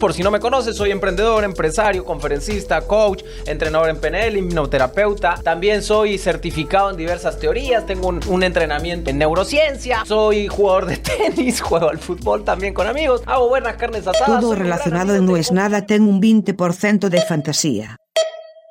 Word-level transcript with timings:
Por 0.00 0.12
si 0.12 0.24
no 0.24 0.32
me 0.32 0.40
conoces, 0.40 0.76
soy 0.76 0.90
emprendedor, 0.90 1.44
empresario, 1.44 2.04
conferencista, 2.04 2.80
coach, 2.80 3.22
entrenador 3.46 3.88
en 3.88 4.00
PNL, 4.00 4.36
hipnoterapeuta. 4.36 5.36
También 5.40 5.84
soy 5.84 6.18
certificado 6.18 6.90
en 6.90 6.96
diversas 6.96 7.38
teorías, 7.38 7.86
tengo 7.86 8.08
un, 8.08 8.42
entrenamiento 8.42 9.10
en 9.10 9.18
neurociencia, 9.18 10.04
soy 10.04 10.48
jugador 10.48 10.86
de 10.86 10.96
tenis, 10.98 11.60
juego 11.60 11.90
al 11.90 11.98
fútbol 11.98 12.42
también 12.42 12.74
con 12.74 12.88
amigos, 12.88 13.22
hago 13.24 13.48
buenas 13.48 13.76
carnes 13.76 14.04
asadas. 14.04 14.40
Todo 14.40 14.56
relacionado 14.56 15.14
en 15.14 15.26
No 15.26 15.36
es 15.36 15.52
Nada 15.52 15.86
ten 15.86 16.02
un 16.02 16.20
20% 16.20 17.08
de 17.08 17.22
fantasía. 17.22 17.96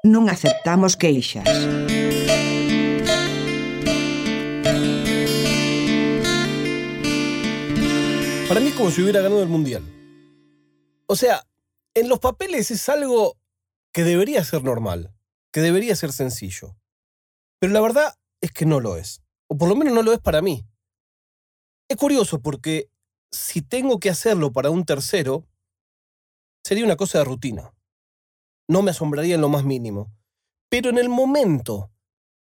No 0.04 0.28
aceptamos 0.28 0.98
queixas. 0.98 1.48
Para 8.50 8.60
mí 8.60 8.68
es 8.68 8.74
como 8.74 8.92
si 8.92 9.02
hubiera 9.02 9.22
ganado 9.22 9.42
el 9.42 9.48
Mundial. 9.48 9.84
O 11.14 11.16
sea, 11.16 11.48
en 11.94 12.10
los 12.10 12.18
papeles 12.18 12.72
es 12.72 12.90
algo 12.90 13.38
que 13.94 14.04
debería 14.04 14.44
ser 14.44 14.64
normal, 14.64 15.14
que 15.52 15.62
debería 15.62 15.96
ser 15.96 16.12
sencillo. 16.12 16.76
Pero 17.60 17.72
la 17.72 17.82
verdad 17.82 18.16
es 18.42 18.52
que 18.52 18.66
no 18.66 18.80
lo 18.80 18.98
es. 18.98 19.22
O 19.48 19.56
por 19.56 19.70
lo 19.70 19.76
menos 19.76 19.94
no 19.94 20.02
lo 20.02 20.12
es 20.12 20.20
para 20.20 20.42
mí. 20.42 20.66
Es 21.88 21.98
curioso 21.98 22.42
porque 22.42 22.90
si 23.30 23.62
tengo 23.62 24.00
que 24.00 24.10
hacerlo 24.10 24.52
para 24.52 24.72
un 24.72 24.86
tercero, 24.86 25.46
sería 26.66 26.84
una 26.84 26.96
cosa 26.96 27.20
de 27.20 27.26
rutina. 27.26 27.76
No 28.68 28.82
me 28.82 28.90
asombraría 28.90 29.36
en 29.36 29.42
lo 29.42 29.50
más 29.50 29.66
mínimo. 29.66 30.12
Pero 30.68 30.90
en 30.90 30.98
el 30.98 31.10
momento 31.10 31.92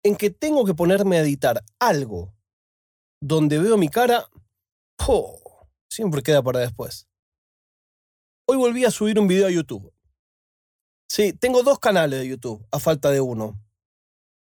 en 0.02 0.14
que 0.14 0.28
tengo 0.28 0.66
que 0.66 0.74
ponerme 0.74 1.16
a 1.16 1.22
editar 1.22 1.64
algo 1.78 2.34
donde 3.22 3.60
veo 3.60 3.78
mi 3.78 3.88
cara, 3.88 4.28
¡oh! 5.06 5.40
siempre 5.88 6.22
queda 6.22 6.42
para 6.42 6.58
después. 6.58 7.07
Hoy 8.50 8.56
volví 8.56 8.86
a 8.86 8.90
subir 8.90 9.20
un 9.20 9.28
video 9.28 9.46
a 9.46 9.50
YouTube. 9.50 9.92
Sí, 11.06 11.34
tengo 11.34 11.62
dos 11.62 11.78
canales 11.78 12.20
de 12.20 12.28
YouTube, 12.28 12.66
a 12.70 12.78
falta 12.78 13.10
de 13.10 13.20
uno. 13.20 13.62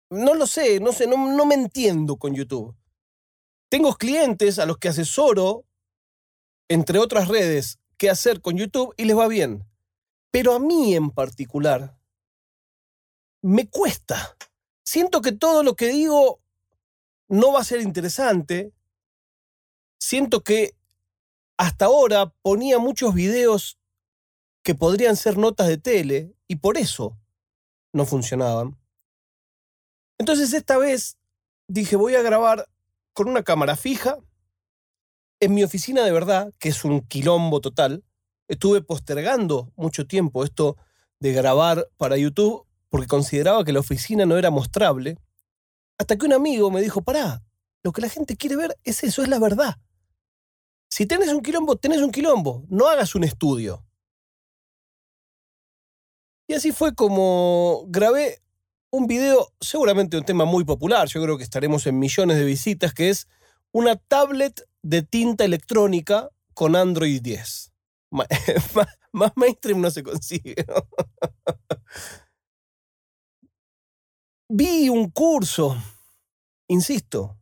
No 0.09 0.35
lo 0.35 0.47
sé, 0.47 0.79
no 0.79 0.93
sé, 0.93 1.09
no, 1.09 1.45
me 1.45 1.57
entiendo 1.57 2.17
con 2.17 2.33
YouTube. 2.33 2.77
Tengo 3.69 3.97
clientes 3.97 4.61
a 4.61 4.67
los 4.67 4.79
que 4.79 4.89
asesoro, 4.89 5.65
entre 6.69 7.01
otras 7.01 7.27
redes, 7.27 7.81
qué 7.97 8.09
hacer 8.09 8.41
con 8.41 8.57
YouTube 8.57 8.95
y 8.97 9.05
les 9.05 9.19
va 9.19 9.27
bien. 9.27 9.69
Pero 10.31 10.55
a 10.55 10.61
mí 10.61 10.95
en 10.95 11.11
particular, 11.11 11.99
me 13.43 13.69
cuesta. 13.69 14.37
Siento 14.85 15.21
que 15.23 15.33
todo 15.33 15.65
lo 15.65 15.75
que 15.75 15.89
digo 15.89 16.41
no 17.27 17.53
va 17.53 17.63
a 17.63 17.65
ser 17.65 17.81
interesante. 17.81 18.73
Siento 19.99 20.45
que 20.45 20.77
hasta 21.57 21.87
ahora 21.87 22.33
ponía 22.43 22.79
muchos 22.79 23.13
videos 23.13 23.77
que 24.69 24.75
podrían 24.75 25.17
ser 25.17 25.39
notas 25.39 25.67
de 25.67 25.79
tele 25.79 26.37
y 26.47 26.57
por 26.57 26.77
eso 26.77 27.19
no 27.95 28.05
funcionaban. 28.05 28.79
Entonces 30.19 30.53
esta 30.53 30.77
vez 30.77 31.17
dije 31.69 31.97
voy 31.97 32.17
a 32.17 32.21
grabar 32.21 32.69
con 33.15 33.31
una 33.31 33.43
cámara 33.43 33.77
fija 33.77 34.19
en 35.41 35.55
mi 35.55 35.65
oficina 35.65 36.05
de 36.05 36.13
verdad, 36.13 36.53
que 36.59 36.69
es 36.69 36.85
un 36.85 37.01
quilombo 37.01 37.63
total. 37.63 38.05
Estuve 38.47 38.83
postergando 38.83 39.73
mucho 39.75 40.07
tiempo 40.07 40.45
esto 40.45 40.77
de 41.19 41.33
grabar 41.33 41.89
para 41.97 42.19
YouTube 42.19 42.67
porque 42.91 43.07
consideraba 43.07 43.65
que 43.65 43.73
la 43.73 43.81
oficina 43.81 44.27
no 44.27 44.37
era 44.37 44.51
mostrable, 44.51 45.17
hasta 45.97 46.19
que 46.19 46.27
un 46.27 46.35
amigo 46.35 46.71
me 46.71 46.83
dijo, 46.83 47.01
pará, 47.01 47.43
lo 47.83 47.93
que 47.93 48.03
la 48.03 48.11
gente 48.11 48.37
quiere 48.37 48.57
ver 48.57 48.77
es 48.85 49.03
eso, 49.03 49.23
es 49.23 49.29
la 49.31 49.39
verdad. 49.39 49.77
Si 50.91 51.07
tenés 51.07 51.31
un 51.31 51.41
quilombo, 51.41 51.77
tenés 51.77 52.03
un 52.03 52.13
quilombo, 52.13 52.67
no 52.69 52.87
hagas 52.87 53.15
un 53.15 53.25
estudio. 53.25 53.88
Y 56.49 56.55
así 56.55 56.73
fue 56.73 56.95
como 56.95 57.85
grabé 57.89 58.43
un 58.91 59.07
video, 59.07 59.53
seguramente 59.61 60.17
un 60.17 60.25
tema 60.25 60.47
muy 60.47 60.65
popular, 60.65 61.07
yo 61.07 61.23
creo 61.23 61.37
que 61.37 61.45
estaremos 61.45 61.87
en 61.87 61.99
millones 61.99 62.39
de 62.39 62.45
visitas, 62.45 62.95
que 62.95 63.11
es 63.11 63.29
una 63.71 63.97
tablet 63.97 64.67
de 64.83 65.03
tinta 65.03 65.45
electrónica 65.45 66.31
con 66.55 66.75
Android 66.75 67.21
10. 67.21 67.73
Más, 69.13 69.33
mainstream 69.37 69.83
no 69.83 69.91
se 69.91 70.03
consigue. 70.03 70.55
Vi 74.49 74.89
un 74.89 75.11
curso, 75.11 75.77
insisto, 76.67 77.39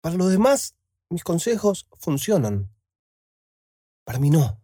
para 0.00 0.16
los 0.16 0.30
demás 0.30 0.74
mis 1.08 1.22
consejos 1.22 1.86
funcionan, 2.00 2.68
para 4.02 4.18
mí 4.18 4.30
no. 4.30 4.60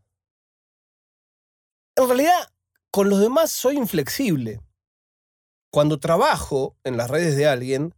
En 1.95 2.09
realidad, 2.09 2.53
con 2.91 3.09
los 3.09 3.21
demás 3.21 3.51
soy 3.51 3.77
inflexible. 3.77 4.61
Cuando 5.73 6.01
trabajo 6.01 6.77
en 6.85 6.97
las 6.97 7.11
redes 7.11 7.37
de 7.37 7.47
alguien, 7.47 7.95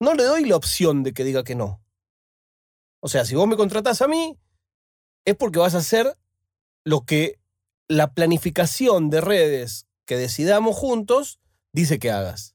no 0.00 0.14
le 0.14 0.24
doy 0.24 0.44
la 0.44 0.56
opción 0.56 1.02
de 1.02 1.12
que 1.12 1.24
diga 1.24 1.42
que 1.42 1.54
no. 1.54 1.82
O 3.00 3.08
sea, 3.08 3.24
si 3.24 3.34
vos 3.34 3.48
me 3.48 3.56
contratás 3.56 4.02
a 4.02 4.08
mí, 4.08 4.38
es 5.24 5.36
porque 5.36 5.58
vas 5.58 5.74
a 5.74 5.78
hacer 5.78 6.16
lo 6.84 7.04
que 7.04 7.40
la 7.88 8.12
planificación 8.12 9.10
de 9.10 9.20
redes 9.20 9.86
que 10.06 10.16
decidamos 10.16 10.76
juntos 10.76 11.40
dice 11.72 11.98
que 11.98 12.10
hagas. 12.10 12.54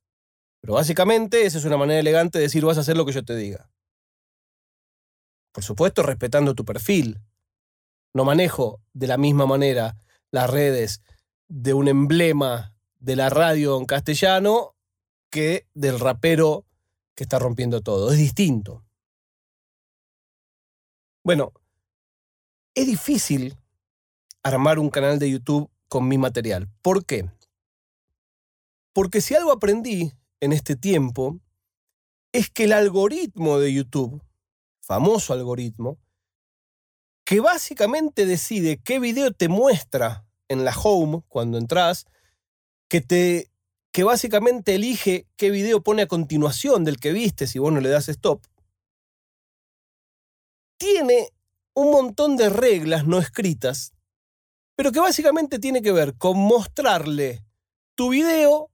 Pero 0.62 0.74
básicamente 0.76 1.46
esa 1.46 1.58
es 1.58 1.66
una 1.66 1.78
manera 1.78 2.00
elegante 2.00 2.38
de 2.38 2.44
decir 2.44 2.64
vas 2.64 2.78
a 2.78 2.82
hacer 2.82 2.96
lo 2.96 3.06
que 3.06 3.12
yo 3.12 3.26
te 3.26 3.36
diga. 3.36 3.70
Por 5.52 5.64
supuesto, 5.64 6.04
respetando 6.04 6.56
tu 6.56 6.64
perfil. 6.64 7.20
No 8.14 8.24
manejo 8.26 8.82
de 8.94 9.08
la 9.08 9.18
misma 9.18 9.46
manera 9.46 9.98
las 10.32 10.50
redes 10.50 11.02
de 11.54 11.74
un 11.74 11.90
emblema 11.90 12.74
de 13.00 13.18
la 13.18 13.30
radio 13.30 13.78
en 13.78 13.86
castellano 13.86 14.74
que 15.30 15.68
del 15.74 16.00
rapero 16.00 16.66
que 17.14 17.24
está 17.26 17.40
rompiendo 17.40 17.82
todo. 17.82 18.10
Es 18.10 18.18
distinto. 18.18 18.86
Bueno, 21.26 21.52
es 22.74 22.88
difícil 22.88 23.58
armar 24.44 24.80
un 24.80 24.90
canal 24.90 25.20
de 25.20 25.30
YouTube 25.30 25.70
con 25.90 26.08
mi 26.08 26.18
material. 26.18 26.70
¿Por 26.82 27.06
qué? 27.06 27.30
Porque 28.94 29.20
si 29.20 29.36
algo 29.36 29.52
aprendí 29.52 30.14
en 30.40 30.54
este 30.54 30.78
tiempo 30.78 31.42
es 32.32 32.50
que 32.50 32.64
el 32.64 32.72
algoritmo 32.72 33.60
de 33.60 33.74
YouTube, 33.74 34.24
famoso 34.80 35.34
algoritmo, 35.34 36.00
que 37.26 37.42
básicamente 37.42 38.26
decide 38.26 38.78
qué 38.78 39.00
video 39.00 39.34
te 39.34 39.50
muestra 39.50 40.26
en 40.52 40.66
la 40.66 40.76
home 40.78 41.24
cuando 41.28 41.58
entras, 41.58 42.06
que 42.90 43.02
te 43.02 43.52
que 43.94 44.04
básicamente 44.04 44.76
elige 44.76 45.28
qué 45.36 45.50
video 45.50 45.84
pone 45.84 46.04
a 46.04 46.08
continuación 46.08 46.86
del 46.86 46.98
que 46.98 47.12
viste 47.12 47.46
si 47.46 47.60
vos 47.60 47.74
no 47.74 47.82
le 47.82 47.90
das 47.90 48.08
stop. 48.08 48.46
Tiene 50.78 51.30
un 51.74 51.92
montón 51.92 52.38
de 52.38 52.50
reglas 52.50 53.06
no 53.06 53.20
escritas, 53.20 53.94
pero 54.76 54.92
que 54.92 55.00
básicamente 55.00 55.60
tiene 55.60 55.82
que 55.82 55.92
ver 55.92 56.18
con 56.18 56.38
mostrarle 56.38 57.44
tu 57.96 58.10
video 58.10 58.72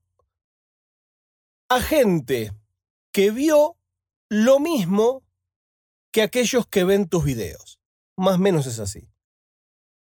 a 1.68 1.80
gente 1.80 2.52
que 3.12 3.30
vio 3.30 3.76
lo 4.28 4.60
mismo 4.60 5.22
que 6.12 6.22
aquellos 6.22 6.66
que 6.66 6.84
ven 6.84 7.08
tus 7.08 7.24
videos. 7.24 7.80
Más 8.16 8.36
o 8.36 8.38
menos 8.38 8.66
es 8.66 8.78
así. 8.78 9.08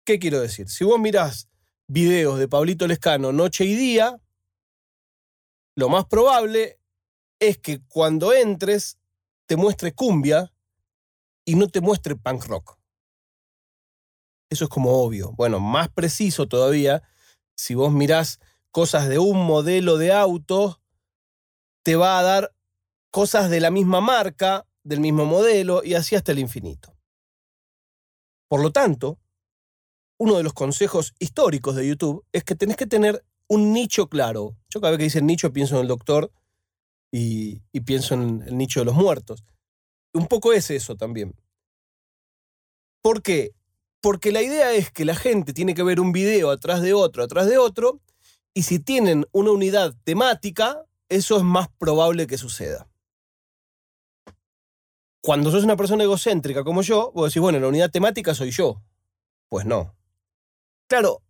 ¿Qué 0.06 0.18
quiero 0.20 0.40
decir? 0.40 0.70
Si 0.70 0.84
vos 0.84 1.00
mirás 1.00 1.50
videos 1.92 2.40
de 2.40 2.48
Pablito 2.48 2.88
Lescano 2.88 3.34
noche 3.34 3.66
y 3.66 3.76
día, 3.76 4.18
lo 5.76 5.90
más 5.90 6.06
probable 6.06 6.80
es 7.38 7.58
que 7.58 7.82
cuando 7.86 8.32
entres 8.32 8.98
te 9.46 9.58
muestre 9.58 9.94
cumbia 9.94 10.54
y 11.44 11.56
no 11.56 11.68
te 11.68 11.82
muestre 11.82 12.16
punk 12.16 12.46
rock. 12.46 12.78
Eso 14.50 14.66
es 14.66 14.70
como 14.70 15.04
obvio. 15.04 15.34
Bueno, 15.34 15.60
más 15.60 15.90
preciso 15.90 16.48
todavía, 16.48 17.04
si 17.56 17.76
vos 17.76 17.92
mirás 17.92 18.40
cosas 18.72 19.10
de 19.10 19.20
un 19.20 19.46
modelo 19.46 19.98
de 19.98 20.14
auto, 20.14 20.82
te 21.84 21.98
va 21.98 22.20
a 22.20 22.24
dar 22.24 22.56
cosas 23.10 23.50
de 23.50 23.60
la 23.60 23.70
misma 23.70 24.00
marca, 24.00 24.66
del 24.84 25.02
mismo 25.02 25.26
modelo 25.26 25.84
y 25.84 25.96
así 25.96 26.16
hasta 26.16 26.32
el 26.32 26.40
infinito. 26.40 26.96
Por 28.48 28.62
lo 28.62 28.72
tanto, 28.72 29.20
uno 30.22 30.38
de 30.38 30.44
los 30.44 30.54
consejos 30.54 31.16
históricos 31.18 31.76
de 31.76 31.88
YouTube 31.88 32.24
es 32.32 32.44
que 32.44 32.54
tenés 32.54 32.78
que 32.78 32.86
tener 32.86 33.26
un 33.48 33.74
nicho 33.74 34.08
claro. 34.08 34.56
Yo 34.70 34.80
cada 34.80 34.92
vez 34.92 35.00
que 35.00 35.06
dicen 35.06 35.26
nicho 35.26 35.52
pienso 35.52 35.78
en 35.78 35.82
el 35.82 35.88
doctor 35.88 36.32
y, 37.12 37.62
pienso 37.86 38.14
en 38.14 38.44
el 38.44 38.56
nicho 38.56 38.82
de 38.82 38.86
los 38.86 38.94
muertos. 38.94 39.44
Un 40.14 40.28
poco 40.28 40.54
es 40.54 40.70
eso 40.70 40.96
también. 40.96 41.34
¿Por 43.02 43.24
qué? 43.24 43.56
Porque 44.00 44.32
la 44.32 44.44
idea 44.44 44.72
es 44.74 44.92
que 44.92 45.06
la 45.06 45.16
gente 45.16 45.54
tiene 45.54 45.74
que 45.74 45.82
ver 45.82 46.00
un 46.00 46.12
video 46.12 46.52
atrás 46.52 46.84
de 46.84 46.94
otro, 46.94 47.24
atrás 47.24 47.48
de 47.48 47.58
otro, 47.58 48.00
y 48.54 48.62
si 48.62 48.78
tienen 48.78 49.26
una 49.32 49.50
unidad 49.50 49.96
temática, 50.04 50.86
eso 51.10 51.36
es 51.36 51.42
más 51.42 51.68
probable 51.80 52.28
que 52.28 52.38
suceda. 52.38 52.88
Cuando 55.24 55.50
sos 55.50 55.64
una 55.64 55.78
persona 55.78 56.04
egocéntrica 56.04 56.64
como 56.64 56.84
yo, 56.84 57.12
vos 57.12 57.32
decís, 57.32 57.42
bueno, 57.42 57.60
la 57.60 57.70
unidad 57.70 57.90
temática 57.90 58.36
soy 58.36 58.52
yo. 58.52 58.84
Pues 59.50 59.66
no. 59.66 59.96
Claro, 60.92 61.24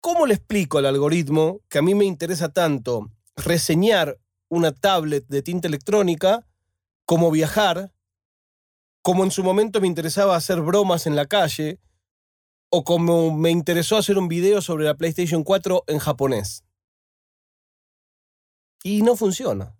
¿cómo 0.00 0.24
le 0.24 0.32
explico 0.32 0.78
al 0.78 0.86
algoritmo 0.86 1.60
que 1.68 1.76
a 1.76 1.82
mí 1.82 1.94
me 1.94 2.06
interesa 2.06 2.48
tanto 2.48 3.10
reseñar 3.36 4.18
una 4.48 4.72
tablet 4.72 5.26
de 5.28 5.42
tinta 5.42 5.68
electrónica 5.68 6.46
como 7.04 7.30
viajar, 7.30 7.92
como 9.02 9.22
en 9.22 9.30
su 9.30 9.44
momento 9.44 9.82
me 9.82 9.86
interesaba 9.86 10.34
hacer 10.34 10.62
bromas 10.62 11.06
en 11.06 11.14
la 11.14 11.26
calle, 11.26 11.78
o 12.70 12.84
como 12.84 13.36
me 13.36 13.50
interesó 13.50 13.98
hacer 13.98 14.16
un 14.16 14.28
video 14.28 14.62
sobre 14.62 14.86
la 14.86 14.94
PlayStation 14.94 15.44
4 15.44 15.84
en 15.88 15.98
japonés? 15.98 16.64
Y 18.82 19.02
no 19.02 19.14
funciona. 19.14 19.76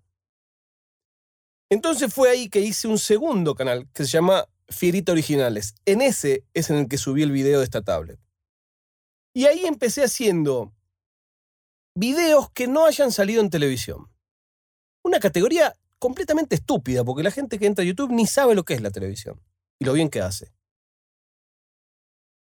Entonces 1.71 2.13
fue 2.13 2.29
ahí 2.29 2.51
que 2.51 2.61
hice 2.61 2.87
un 2.87 2.99
segundo 2.99 3.55
canal 3.55 3.89
que 3.95 4.05
se 4.05 4.11
llama 4.11 4.45
Fierita 4.69 5.13
Originales. 5.13 5.75
En 5.87 6.03
ese 6.03 6.45
es 6.53 6.69
en 6.69 6.77
el 6.77 6.87
que 6.87 6.99
subí 6.99 7.23
el 7.23 7.33
video 7.33 7.61
de 7.61 7.65
esta 7.65 7.81
tablet. 7.81 8.21
Y 9.37 9.45
ahí 9.45 9.67
empecé 9.67 10.03
haciendo 10.03 10.73
videos 11.95 12.51
que 12.53 12.69
no 12.69 12.87
hayan 12.87 13.13
salido 13.13 13.43
en 13.43 13.51
televisión. 13.51 14.11
Una 15.05 15.21
categoría 15.21 15.77
completamente 15.99 16.55
estúpida, 16.55 17.05
porque 17.05 17.23
la 17.23 17.31
gente 17.31 17.59
que 17.59 17.67
entra 17.67 17.83
a 17.83 17.87
YouTube 17.87 18.13
ni 18.13 18.27
sabe 18.27 18.55
lo 18.55 18.65
que 18.65 18.73
es 18.73 18.81
la 18.81 18.91
televisión 18.91 19.43
y 19.79 19.85
lo 19.85 19.93
bien 19.93 20.09
que 20.09 20.23
hace. 20.23 20.55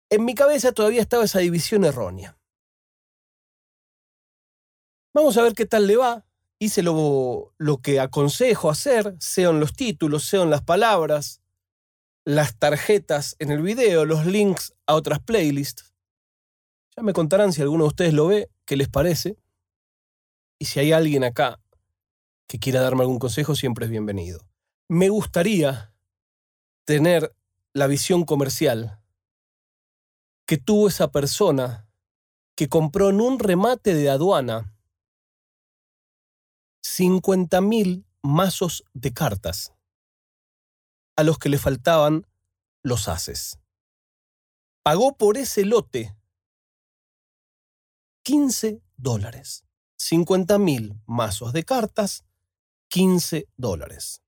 En 0.09 0.23
mi 0.23 0.33
cabeza 0.33 0.71
todavía 0.71 1.01
estaba 1.01 1.25
esa 1.25 1.39
división 1.39 1.83
errónea. 1.83 2.39
Vamos 5.13 5.37
a 5.37 5.41
ver 5.41 5.55
qué 5.55 5.65
tal 5.65 5.87
le 5.87 5.97
va 5.97 6.25
hice 6.57 6.83
lo, 6.83 7.53
lo 7.57 7.81
que 7.81 7.99
aconsejo 7.99 8.69
hacer, 8.69 9.13
sean 9.19 9.59
los 9.59 9.73
títulos, 9.73 10.23
sean 10.23 10.49
las 10.49 10.63
palabras, 10.63 11.41
las 12.23 12.57
tarjetas 12.57 13.35
en 13.39 13.51
el 13.51 13.61
video, 13.61 14.05
los 14.05 14.25
links 14.25 14.73
a 14.85 14.95
otras 14.95 15.19
playlists. 15.19 15.86
Ya 16.97 17.03
me 17.03 17.13
contarán 17.13 17.53
si 17.53 17.61
alguno 17.61 17.83
de 17.83 17.89
ustedes 17.89 18.13
lo 18.15 18.25
ve, 18.25 18.49
qué 18.65 18.75
les 18.75 18.89
parece. 18.89 19.38
Y 20.57 20.65
si 20.65 20.79
hay 20.79 20.94
alguien 20.94 21.23
acá 21.23 21.61
que 22.47 22.57
quiera 22.57 22.81
darme 22.81 23.01
algún 23.01 23.19
consejo, 23.19 23.55
siempre 23.55 23.85
es 23.85 23.91
bienvenido. 23.91 24.39
Me 24.89 25.09
gustaría 25.09 25.94
tener 26.85 27.35
la 27.73 27.85
visión 27.85 28.25
comercial 28.25 28.99
que 30.47 30.57
tuvo 30.57 30.88
esa 30.88 31.11
persona 31.11 31.88
que 32.55 32.67
compró 32.67 33.11
en 33.11 33.21
un 33.21 33.38
remate 33.38 33.94
de 33.94 34.09
aduana 34.09 34.73
50.000 36.83 38.05
mazos 38.23 38.83
de 38.94 39.13
cartas 39.13 39.71
a 41.15 41.21
los 41.21 41.38
que 41.38 41.49
le 41.49 41.59
faltaban 41.59 42.25
los 42.81 43.07
haces. 43.07 43.59
Pagó 44.81 45.15
por 45.15 45.38
ese 45.38 45.63
lote 45.63 46.16
15 48.27 48.81
dólares. 48.97 49.63
50.000 49.97 51.01
mazos 51.06 51.53
de 51.53 51.63
cartas, 51.63 52.25
15 52.89 53.47
dólares. 53.56 54.21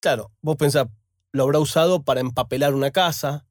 Claro, 0.00 0.32
vos 0.42 0.56
pensás, 0.56 0.88
lo 1.30 1.44
habrá 1.44 1.60
usado 1.60 2.02
para 2.02 2.18
empapelar 2.18 2.74
una 2.74 2.90
casa. 2.90 3.46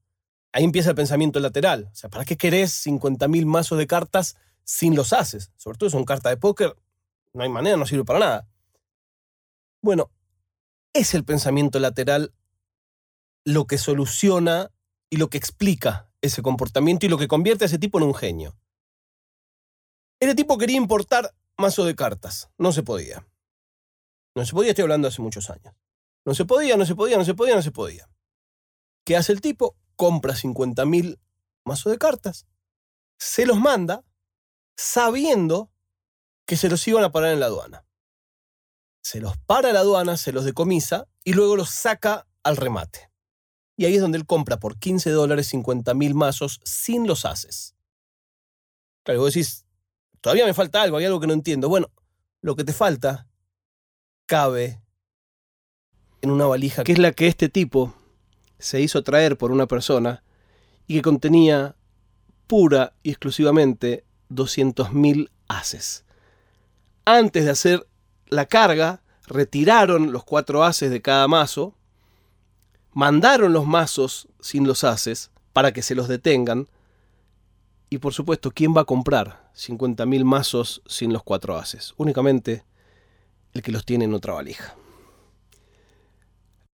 Ahí 0.51 0.65
empieza 0.65 0.89
el 0.89 0.97
pensamiento 0.97 1.39
lateral. 1.39 1.87
O 1.89 1.95
sea, 1.95 2.09
¿para 2.09 2.25
qué 2.25 2.35
querés 2.35 2.85
50.000 2.85 3.45
mazos 3.45 3.77
de 3.77 3.87
cartas 3.87 4.35
sin 4.65 4.93
los 4.93 5.13
haces? 5.13 5.53
Sobre 5.55 5.77
todo 5.77 5.89
son 5.89 6.03
cartas 6.03 6.33
de 6.33 6.35
póker, 6.35 6.75
no 7.31 7.43
hay 7.43 7.49
manera, 7.49 7.77
no 7.77 7.85
sirve 7.85 8.03
para 8.03 8.19
nada. 8.19 8.49
Bueno, 9.81 10.11
es 10.91 11.13
el 11.13 11.23
pensamiento 11.23 11.79
lateral 11.79 12.33
lo 13.45 13.67
que 13.67 13.77
soluciona 13.77 14.69
y 15.09 15.15
lo 15.15 15.29
que 15.29 15.37
explica 15.37 16.09
ese 16.19 16.41
comportamiento 16.41 17.05
y 17.05 17.09
lo 17.09 17.17
que 17.17 17.29
convierte 17.29 17.63
a 17.63 17.67
ese 17.67 17.79
tipo 17.79 17.99
en 17.99 18.03
un 18.03 18.15
genio. 18.15 18.57
Ese 20.23 20.35
tipo 20.35 20.57
quería 20.57 20.77
importar 20.77 21.35
mazo 21.57 21.83
de 21.83 21.95
cartas. 21.95 22.49
No 22.57 22.71
se 22.71 22.81
podía. 22.81 23.27
No 24.35 24.45
se 24.45 24.53
podía, 24.53 24.69
estoy 24.69 24.83
hablando 24.83 25.09
hace 25.09 25.21
muchos 25.21 25.49
años. 25.49 25.75
No 26.25 26.33
se 26.33 26.45
podía, 26.45 26.77
no 26.77 26.85
se 26.85 26.95
podía, 26.95 27.17
no 27.17 27.25
se 27.25 27.33
podía, 27.33 27.55
no 27.55 27.61
se 27.61 27.71
podía. 27.71 28.09
¿Qué 29.05 29.17
hace 29.17 29.33
el 29.33 29.41
tipo? 29.41 29.75
Compra 29.97 30.33
50.000 30.33 31.19
mazos 31.65 31.91
de 31.91 31.97
cartas, 31.97 32.47
se 33.19 33.45
los 33.45 33.59
manda 33.59 34.05
sabiendo 34.77 35.69
que 36.45 36.55
se 36.55 36.69
los 36.69 36.87
iban 36.87 37.03
a 37.03 37.11
parar 37.11 37.33
en 37.33 37.41
la 37.41 37.47
aduana. 37.47 37.85
Se 39.01 39.19
los 39.19 39.37
para 39.39 39.73
la 39.73 39.81
aduana, 39.81 40.15
se 40.15 40.31
los 40.31 40.45
decomisa 40.45 41.09
y 41.25 41.33
luego 41.33 41.57
los 41.57 41.69
saca 41.69 42.27
al 42.43 42.55
remate. 42.55 43.11
Y 43.75 43.85
ahí 43.85 43.95
es 43.95 44.01
donde 44.01 44.17
él 44.17 44.25
compra 44.25 44.57
por 44.57 44.79
15 44.79 45.09
dólares 45.09 45.47
50 45.47 45.93
mil 45.95 46.15
mazos 46.15 46.61
sin 46.63 47.07
los 47.07 47.25
haces. 47.25 47.75
Claro, 49.03 49.19
vos 49.19 49.33
decís, 49.33 49.62
todavía 50.23 50.47
me 50.47 50.55
falta 50.55 50.81
algo, 50.81 50.97
hay 50.97 51.05
algo 51.05 51.19
que 51.19 51.27
no 51.27 51.33
entiendo. 51.33 51.69
Bueno, 51.69 51.91
lo 52.41 52.55
que 52.55 52.63
te 52.63 52.73
falta 52.73 53.27
cabe 54.25 54.81
en 56.21 56.31
una 56.31 56.47
valija 56.47 56.83
que 56.83 56.93
es 56.93 56.97
la 56.97 57.11
que 57.11 57.27
este 57.27 57.49
tipo 57.49 57.93
se 58.57 58.81
hizo 58.81 59.03
traer 59.03 59.37
por 59.37 59.51
una 59.51 59.67
persona 59.67 60.23
y 60.87 60.95
que 60.95 61.01
contenía 61.03 61.75
pura 62.47 62.93
y 63.03 63.11
exclusivamente 63.11 64.05
200.000 64.29 65.29
haces 65.47 66.03
antes 67.05 67.45
de 67.45 67.51
hacer 67.51 67.87
la 68.27 68.45
carga, 68.45 69.01
retiraron 69.27 70.11
los 70.11 70.23
cuatro 70.23 70.63
haces 70.63 70.89
de 70.89 71.01
cada 71.01 71.27
mazo, 71.27 71.75
mandaron 72.93 73.53
los 73.53 73.65
mazos 73.65 74.27
sin 74.39 74.67
los 74.67 74.83
haces 74.83 75.31
para 75.51 75.71
que 75.71 75.81
se 75.81 75.95
los 75.95 76.07
detengan. 76.07 76.67
Y 77.93 77.99
por 77.99 78.11
supuesto, 78.11 78.49
¿quién 78.49 78.75
va 78.75 78.81
a 78.81 78.85
comprar 78.85 79.51
50.000 79.55 80.23
mazos 80.23 80.81
sin 80.87 81.13
los 81.13 81.21
cuatro 81.21 81.57
haces? 81.57 81.93
Únicamente 81.97 82.65
el 83.51 83.61
que 83.61 83.71
los 83.71 83.85
tiene 83.85 84.05
en 84.05 84.15
otra 84.15 84.33
valija. 84.33 84.75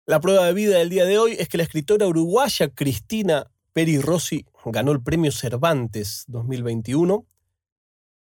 La 0.06 0.20
prueba 0.20 0.47
de 0.47 0.53
vida 0.53 0.79
del 0.79 0.91
día 0.91 1.06
de 1.06 1.19
hoy 1.19 1.32
es 1.37 1.49
que 1.49 1.56
la 1.56 1.65
escritora 1.65 2.06
uruguaya 2.06 2.69
Cristina 2.69 3.50
Peri 3.73 3.99
Rossi 3.99 4.47
ganó 4.67 4.93
el 4.93 5.03
premio 5.03 5.32
Cervantes 5.32 6.23
2021. 6.29 7.26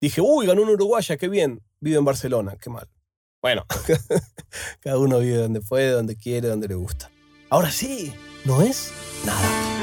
Dije, 0.01 0.19
uy, 0.19 0.45
ganó 0.45 0.63
una 0.63 0.73
uruguaya, 0.73 1.15
qué 1.15 1.29
bien 1.29 1.61
vive 1.79 1.99
en 1.99 2.03
Barcelona, 2.03 2.57
qué 2.59 2.69
mal. 2.69 2.89
Bueno, 3.41 3.65
cada 4.81 4.97
uno 4.97 5.19
vive 5.19 5.37
donde 5.37 5.61
puede, 5.61 5.91
donde 5.91 6.17
quiere, 6.17 6.49
donde 6.49 6.67
le 6.67 6.75
gusta. 6.75 7.09
Ahora 7.49 7.71
sí, 7.71 8.13
no 8.43 8.61
es 8.61 8.91
nada. 9.25 9.82